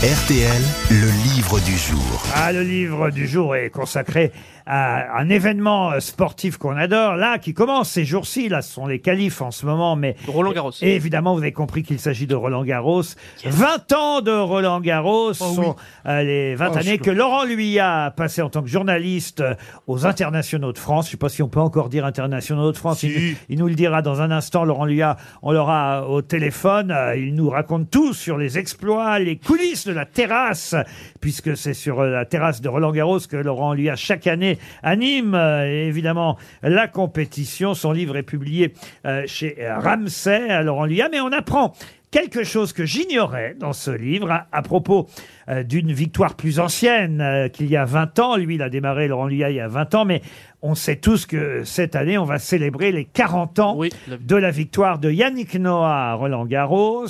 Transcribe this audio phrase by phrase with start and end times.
[0.00, 2.22] RTL, le livre du jour.
[2.32, 4.30] Ah, le livre du jour est consacré
[4.68, 8.48] à un événement euh, sportif qu'on adore, là, qui commence ces jours-ci.
[8.50, 10.14] Là, ce sont les qualifs en ce moment, mais...
[10.28, 10.72] Roland Garros.
[10.82, 13.02] Et évidemment, vous avez compris qu'il s'agit de Roland Garros.
[13.44, 15.74] 20 ans de Roland Garros sont
[16.06, 19.54] euh, les 20 années que Laurent lui a passé en tant que journaliste euh,
[19.86, 21.06] aux internationaux de France.
[21.06, 23.02] Je sais pas si on peut encore dire internationaux de France.
[23.02, 24.64] Il, il nous le dira dans un instant.
[24.64, 26.90] Laurent Luyat, on l'aura au téléphone.
[26.90, 30.74] Euh, Il nous raconte tout sur les exploits, les coulisses de la terrasse,
[31.20, 35.34] puisque c'est sur euh, la terrasse de Roland Garros que Laurent Luyat chaque année anime
[35.34, 37.74] euh, évidemment la compétition.
[37.74, 38.74] Son livre est publié
[39.06, 41.74] euh, chez Ramsay à Laurent Luyat, mais on apprend
[42.10, 45.08] quelque chose que j'ignorais dans ce livre à, à propos
[45.48, 48.36] euh, d'une victoire plus ancienne euh, qu'il y a 20 ans.
[48.36, 50.22] Lui, il a démarré Laurent Luyat il y a 20 ans, mais
[50.62, 54.36] on sait tous que cette année, on va célébrer les 40 ans Oui, la- de
[54.36, 57.06] la victoire de Yannick Noah à Roland Garros.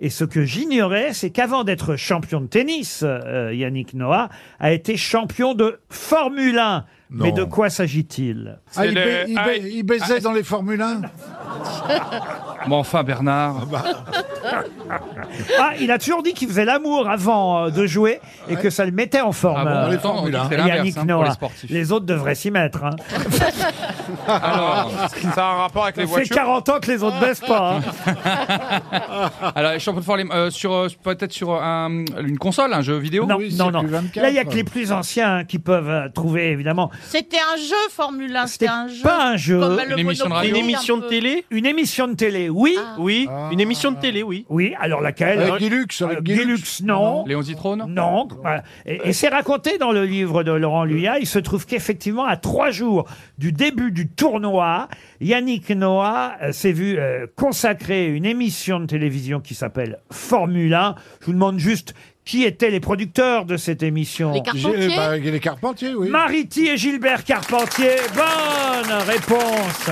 [0.00, 4.28] Et ce que j'ignorais, c'est qu'avant d'être champion de tennis, euh, Yannick Noah
[4.60, 6.84] a été champion de Formule 1.
[7.10, 8.58] Mais de quoi s'agit-il?
[8.74, 11.02] Ah, il, le- ba- il ba- ah, il baisait dans les Formule 1
[12.66, 13.66] Bon, enfin, Bernard.
[15.58, 18.84] Ah, il a toujours dit qu'il faisait l'amour avant euh, de jouer et que ça
[18.84, 19.60] le mettait en forme.
[19.60, 20.48] Ah bon, euh, les Attends, Formule on 1.
[20.48, 21.24] fait l'inverse, Yannick hein, pour Noah.
[21.26, 21.70] les sportifs.
[21.70, 22.84] Les autres devraient s'y mettre.
[22.84, 22.90] hein.
[24.26, 24.90] Alors,
[25.34, 27.40] Ça a un rapport avec les Ça fait voitures 40 ans que les autres baissent
[27.40, 27.76] pas.
[27.76, 29.30] hein.
[29.54, 32.96] alors les champions de France, euh, sur euh, peut-être sur un- une console, un jeu
[32.96, 33.26] vidéo.
[33.26, 33.80] Non, oui, non, c'est non.
[33.80, 36.90] plus 24, Là, il y a que les plus anciens qui peuvent euh, trouver, évidemment.
[37.08, 39.02] C'était un jeu Formule 1, C'était c'était un jeu.
[39.02, 39.60] pas un jeu.
[39.60, 40.56] Comme le Une émission de Monopoly, radio.
[40.56, 41.08] Une émission de peu.
[41.08, 42.76] télé Une émission de télé, oui.
[42.78, 42.94] Ah.
[42.98, 43.48] Oui, Ah.
[43.52, 44.46] une émission de télé, oui.
[44.48, 46.82] Oui, alors Avec Guy Lux, Euh, avec Guy Guy Lux, Lux.
[46.82, 47.24] non.
[47.26, 47.84] Léon Zitrone.
[47.88, 48.28] Non.
[48.42, 48.62] Voilà.
[48.86, 51.18] Et, et c'est raconté dans le livre de Laurent Luyat.
[51.18, 53.06] Il se trouve qu'effectivement, à trois jours
[53.38, 54.88] du début du tournoi,
[55.20, 60.94] Yannick Noah euh, s'est vu euh, consacrer une émission de télévision qui s'appelle Formule 1.
[61.20, 64.32] Je vous demande juste qui étaient les producteurs de cette émission.
[64.32, 66.08] Les J'ai- Carpentiers bah, les Carpentiers, oui.
[66.08, 67.90] Mariti et Gilbert Carpentier.
[68.14, 69.90] Bonne réponse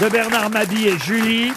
[0.00, 1.52] de Bernard Mabie et Julie.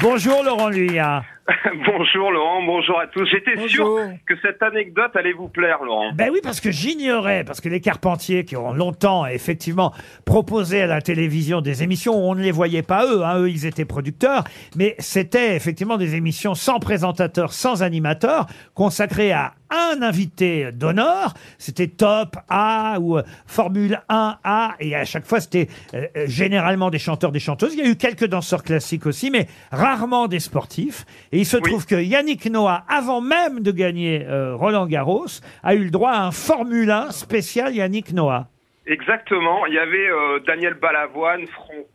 [0.00, 1.22] Bonjour Laurent Luyat.
[1.86, 3.26] bonjour Laurent, bonjour à tous.
[3.26, 6.12] J'étais sûr que cette anecdote allait vous plaire Laurent.
[6.14, 9.92] Ben oui, parce que j'ignorais, parce que les Carpentiers qui ont longtemps effectivement
[10.24, 13.66] proposé à la télévision des émissions on ne les voyait pas eux, hein, eux ils
[13.66, 14.44] étaient producteurs,
[14.76, 21.34] mais c'était effectivement des émissions sans présentateur, sans animateur, consacrées à un invité d'honneur.
[21.58, 26.90] C'était Top A ou euh, Formule 1A, et à chaque fois c'était euh, euh, généralement
[26.90, 27.74] des chanteurs, des chanteuses.
[27.74, 31.04] Il y a eu quelques danseurs classiques aussi, mais rarement des sportifs.
[31.32, 35.26] Et il se trouve que Yannick Noah, avant même de gagner euh, Roland Garros,
[35.62, 38.48] a eu le droit à un Formule 1 spécial Yannick Noah.
[38.86, 41.86] Exactement, il y avait euh, Daniel Balavoine, Franck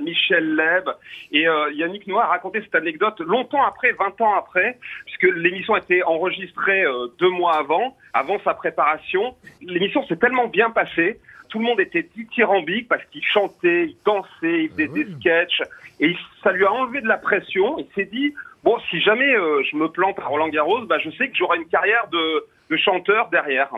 [0.00, 0.88] Michel Leb
[1.32, 5.74] et euh, Yannick Noah a raconté cette anecdote longtemps après, 20 ans après, puisque l'émission
[5.74, 9.34] a été enregistrée euh, deux mois avant, avant sa préparation.
[9.62, 14.64] L'émission s'est tellement bien passée, tout le monde était dithyrambique parce qu'il chantait, il dansait,
[14.64, 15.62] il faisait des sketchs
[15.98, 17.78] et ça lui a enlevé de la pression.
[17.78, 21.10] Il s'est dit bon, si jamais euh, je me plante à Roland Garros, bah, je
[21.10, 23.68] sais que j'aurai une carrière de, de chanteur derrière.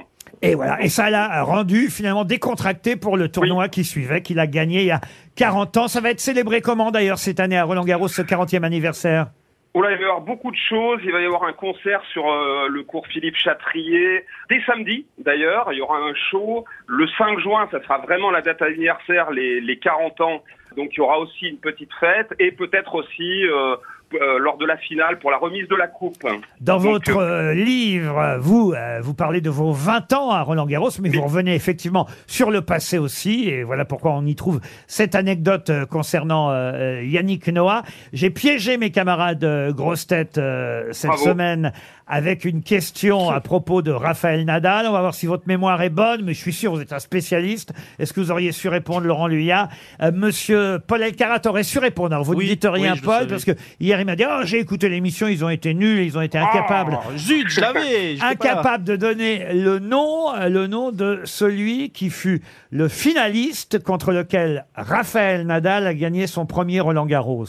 [0.42, 4.46] Et voilà, et ça l'a rendu finalement décontracté pour le tournoi qui suivait, qu'il a
[4.46, 5.00] gagné il y a
[5.36, 5.88] 40 ans.
[5.88, 9.28] Ça va être célébré comment d'ailleurs cette année à Roland Garros, ce 40e anniversaire?
[9.74, 11.00] Oh là, il va y avoir beaucoup de choses.
[11.02, 14.26] Il va y avoir un concert sur euh, le cours Philippe Chatrier.
[14.50, 16.66] Dès samedi, d'ailleurs, il y aura un show.
[16.86, 20.42] Le 5 juin, ça sera vraiment la date anniversaire, les, les 40 ans.
[20.76, 23.76] Donc il y aura aussi une petite fête et peut-être aussi euh,
[24.14, 26.26] euh, lors de la finale pour la remise de la coupe.
[26.60, 30.66] Dans Donc, votre euh, livre, vous, euh, vous parlez de vos 20 ans à Roland
[30.66, 34.60] Garros, mais vous revenez effectivement sur le passé aussi, et voilà pourquoi on y trouve
[34.86, 37.82] cette anecdote euh, concernant euh, euh, Yannick Noah.
[38.12, 41.24] J'ai piégé mes camarades euh, grosses têtes euh, cette Bravo.
[41.24, 41.72] semaine
[42.06, 44.86] avec une question à propos de Raphaël Nadal.
[44.86, 46.98] On va voir si votre mémoire est bonne, mais je suis sûr vous êtes un
[46.98, 47.72] spécialiste.
[47.98, 49.68] Est-ce que vous auriez su répondre, Laurent Luyat
[50.02, 52.12] Euh, Monsieur Paul Elkarat aurait su répondre.
[52.14, 53.30] Alors vous Oui, ne dites rien, oui, je le Paul, savais.
[53.30, 56.16] parce que hier il m'a dit oh, j'ai écouté l'émission, ils ont été nuls, ils
[56.18, 56.98] ont été incapables.
[57.06, 58.16] Oh, zut, je l'avais.
[58.16, 58.30] j'étais pas là.
[58.30, 64.12] Incapable de donner le nom, euh, le nom de celui qui fut le finaliste contre
[64.12, 67.46] lequel Raphaël Nadal a gagné son premier Roland Garros.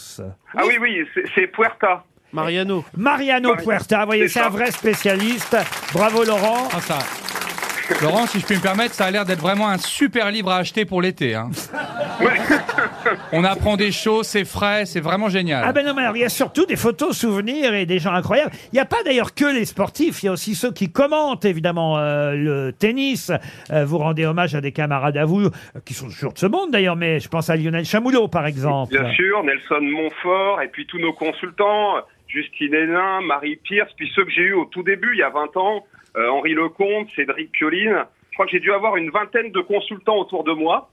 [0.55, 2.03] Ah oui, oui, c'est- c'est Puerta.
[2.33, 2.83] Mariano.
[2.97, 5.55] Mariano Puerta, vous voyez, c'est un vrai spécialiste.
[5.93, 6.67] Bravo Laurent.
[6.73, 6.97] Ah, ça.
[8.01, 10.57] Laurent, si je puis me permettre, ça a l'air d'être vraiment un super livre à
[10.57, 11.35] acheter pour l'été.
[11.35, 11.49] hein.
[13.33, 15.63] On apprend des choses, c'est frais, c'est vraiment génial.
[15.67, 18.13] Ah ben non, mais alors, il y a surtout des photos souvenirs et des gens
[18.13, 18.51] incroyables.
[18.71, 21.43] Il n'y a pas d'ailleurs que les sportifs, il y a aussi ceux qui commentent
[21.45, 23.31] évidemment euh, le tennis.
[23.71, 25.49] Euh, vous rendez hommage à des camarades à vous, euh,
[25.85, 28.91] qui sont toujours de ce monde d'ailleurs, mais je pense à Lionel Chamoulot par exemple.
[28.97, 31.95] Bien sûr, Nelson Montfort et puis tous nos consultants.
[32.33, 35.29] Justine Hénin, Marie Pierce, puis ceux que j'ai eu au tout début, il y a
[35.29, 35.85] 20 ans,
[36.17, 38.05] euh, Henri Lecomte, Cédric Pioline.
[38.31, 40.89] Je crois que j'ai dû avoir une vingtaine de consultants autour de moi.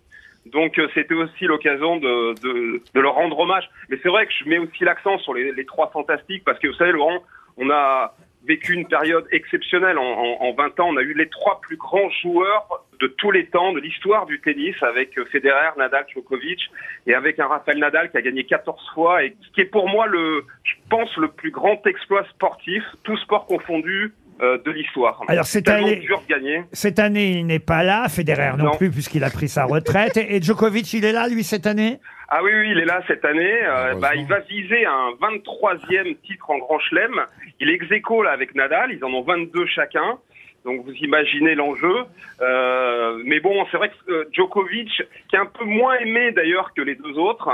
[0.47, 3.69] Donc euh, c'était aussi l'occasion de, de, de leur rendre hommage.
[3.89, 6.69] Mais c'est vrai que je mets aussi l'accent sur les, les trois fantastiques parce que
[6.69, 7.23] vous savez Laurent,
[7.57, 8.15] on a
[8.47, 10.89] vécu une période exceptionnelle en, en, en 20 ans.
[10.89, 14.41] On a eu les trois plus grands joueurs de tous les temps, de l'histoire du
[14.41, 16.61] tennis, avec euh, Federer, Nadal, Djokovic,
[17.07, 20.07] et avec un Rafael Nadal qui a gagné 14 fois, et qui est pour moi
[20.07, 24.13] le, je pense, le plus grand exploit sportif, tout sport confondu,
[24.43, 25.21] euh, de l'histoire.
[25.29, 26.63] Alors, de gagner.
[26.73, 28.77] Cette année, il n'est pas là, Federer non, Non.
[28.77, 30.17] plus, puisqu'il a pris sa retraite.
[30.31, 32.01] Et Djokovic, il est là, lui, cette année?
[32.29, 33.59] Ah oui, oui, il est là cette année.
[33.65, 37.21] Euh, bah, il va viser un 23e titre en Grand Chelem.
[37.61, 38.93] Il ex là avec Nadal.
[38.93, 40.19] Ils en ont 22 chacun.
[40.65, 42.05] Donc vous imaginez l'enjeu.
[42.41, 46.73] Euh, mais bon, c'est vrai que euh, Djokovic, qui est un peu moins aimé d'ailleurs
[46.75, 47.49] que les deux autres,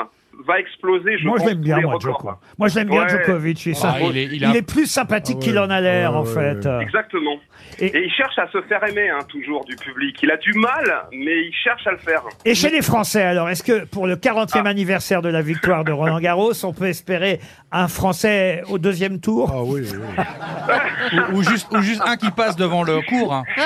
[0.47, 1.19] va exploser.
[1.19, 1.97] Je Moi, je pense, l'aime bien, moi.
[2.01, 2.31] Djoko.
[2.59, 3.09] Moi, je l'aime bien, Ouais.
[3.09, 3.67] Djokovic.
[3.67, 3.99] Il est, Ah, sympa.
[4.11, 6.67] il est- il Il a- est plus sympathique qu'il en a l'air, en fait.
[6.81, 7.37] Exactement.
[7.79, 10.17] Et- Et, il cherche à se faire aimer, hein, toujours, du public.
[10.23, 12.23] Il a du mal, mais il cherche à le faire.
[12.45, 15.93] Et chez les Français, alors, est-ce que pour le 40e anniversaire de la victoire de
[15.93, 17.41] Roland Garros, on peut espérer
[17.73, 19.51] un Français au deuxième tour?
[19.53, 21.19] Ah oui, oui.
[21.33, 23.33] ou, ou juste, ou juste un qui passe devant le cours.
[23.35, 23.45] hein.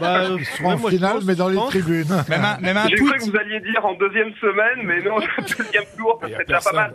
[0.00, 2.04] Bah, Ils seront ouais, en finale, mais dans les tribunes.
[2.28, 3.18] Même un, même un J'ai cru tweet.
[3.26, 5.16] que vous alliez dire en deuxième semaine, mais non,
[5.58, 6.94] deuxième tour, ça serait déjà pas mal.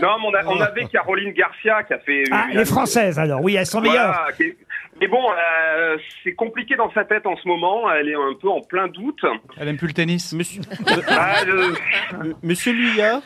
[0.00, 2.24] Non, mais on, a- on avait Caroline Garcia qui a fait...
[2.30, 4.12] Ah, une- les Françaises, alors, oui, elles sont meilleures.
[4.14, 4.52] Voilà, qui
[5.00, 7.90] Mais bon, euh, c'est compliqué dans sa tête en ce moment.
[7.90, 9.20] Elle est un peu en plein doute.
[9.58, 10.32] Elle aime plus le tennis.
[10.32, 10.62] Monsieur,
[11.08, 11.74] Ah, euh,
[12.42, 13.20] Monsieur Luyat,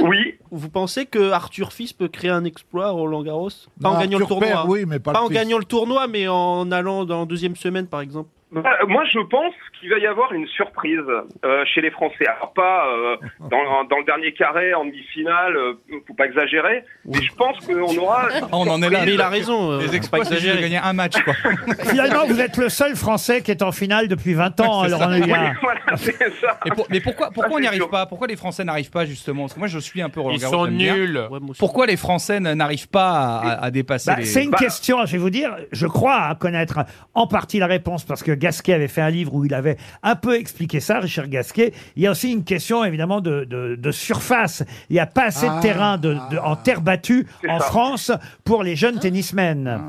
[0.00, 3.48] oui, vous pensez que Arthur Fils peut créer un exploit à Roland Garros?
[3.82, 4.64] Pas en Non, gagnant le Arthur tournoi.
[4.68, 5.34] oui, mais pas le en fils.
[5.36, 8.30] gagnant le tournoi, mais en allant dans la deuxième semaine, par exemple.
[8.52, 11.00] Bah, moi je pense qu'il va y avoir une surprise
[11.44, 12.26] euh, chez les Français.
[12.28, 15.74] Alors pas euh, dans, dans le dernier carré en demi-finale, euh,
[16.06, 18.28] faut pas exagérer, mais je pense qu'on aura.
[18.42, 19.00] Ah, on en est là.
[19.04, 19.72] Mais il a raison.
[19.72, 20.60] euh, Les exploits, c'est de exagérer.
[20.62, 21.34] gagner un match, quoi.
[21.90, 25.08] Finalement, vous êtes le seul Français qui est en finale depuis 20 ans, alors ça.
[25.10, 25.52] on voilà,
[25.96, 26.58] ça.
[26.74, 28.06] Pour- mais pourquoi, pourquoi Ah, on n'y arrive pas?
[28.06, 29.42] Pourquoi les Français n'arrivent pas, justement?
[29.42, 31.20] Parce que moi, je suis un peu Roland Ils Garros, sont nuls.
[31.30, 31.38] Ouais.
[31.58, 34.24] Pourquoi les Français n'arrivent pas à, à- à dépasser Bah, les...
[34.24, 36.78] c'est une Bah- question, je vais vous dire, je crois à connaître
[37.14, 40.14] en partie la réponse parce que Gasquet avait fait un livre où il avait un
[40.16, 41.72] peu expliqué ça, Richard Gasquet.
[41.96, 44.64] Il y a aussi une question évidemment de, de- de surface.
[44.90, 45.60] Il n'y a pas assez de Ah.
[45.60, 47.66] terrain de, de- en terre battue C'est en ça.
[47.66, 48.12] France
[48.44, 49.80] pour les jeunes tennismen.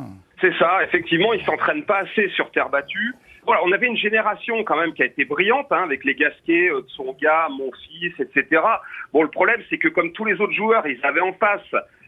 [0.41, 3.15] C'est ça, effectivement, ils s'entraînent pas assez sur terre battue.
[3.47, 6.81] On avait une génération quand même qui a été brillante, hein, avec les Gasquet, euh,
[6.89, 8.61] Tsonga, mon fils, etc.
[9.13, 11.61] Bon, le problème, c'est que comme tous les autres joueurs, ils avaient en face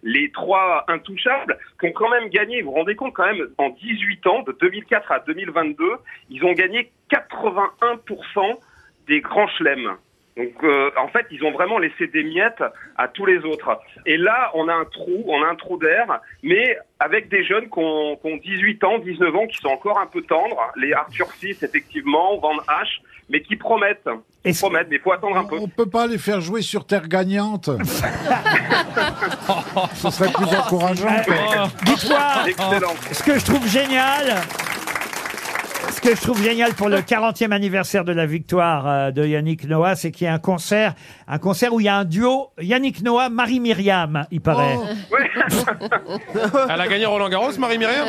[0.04, 3.70] les trois intouchables, qui ont quand même gagné, vous vous rendez compte quand même, en
[3.70, 5.86] 18 ans, de 2004 à 2022,
[6.30, 8.60] ils ont gagné 81%
[9.08, 9.98] des grands chelems.
[10.38, 12.64] Donc euh, en fait, ils ont vraiment laissé des miettes
[12.98, 13.80] à tous les autres.
[14.06, 17.70] Et là, on a un trou, on a un trou d'air, mais avec des jeunes
[17.70, 20.72] qui ont, qui ont 18 ans, 19 ans, qui sont encore un peu tendres.
[20.78, 24.08] Les Arthur Fils, effectivement, Van H, mais qui promettent.
[24.46, 25.58] Qui promettent, mais il faut attendre un peu.
[25.60, 27.70] On peut pas les faire jouer sur terre gagnante.
[29.96, 31.08] Ce serait plus encourageant.
[31.84, 32.94] Dites-moi, Excellent.
[33.12, 34.36] ce que je trouve génial,
[35.92, 39.66] ce que je trouve génial pour le 40e anniversaire de la victoire euh, de Yannick
[39.66, 40.94] Noah, c'est qu'il y a un concert,
[41.28, 44.76] un concert où il y a un duo Yannick Noah, Marie Myriam, il paraît.
[45.12, 45.29] Ouais.
[46.70, 48.08] Elle a gagné Roland Garros, Marie-Myriam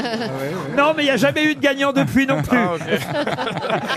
[0.77, 2.59] Non, mais il n'y a jamais eu de gagnant depuis non plus.
[2.59, 2.77] Ah.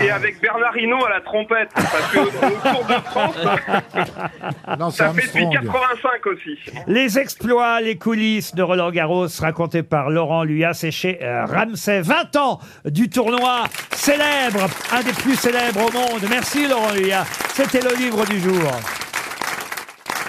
[0.02, 1.68] Et avec Bernard Hinault à la trompette.
[1.74, 3.36] Parce que au Tour de France,
[4.78, 5.72] Non, c'est ça fait depuis Armstrong.
[5.72, 6.58] 85 aussi.
[6.86, 12.00] Les exploits, les coulisses de Roland Garros racontés par Laurent Luyas et chez euh, Ramsay.
[12.00, 16.22] 20 ans du tournoi célèbre, un des plus célèbres au monde.
[16.28, 17.24] Merci Laurent Luyas.
[17.54, 18.70] C'était le livre du jour.